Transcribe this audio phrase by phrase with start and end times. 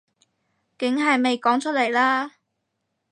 [0.79, 2.31] 梗係咪講出嚟啦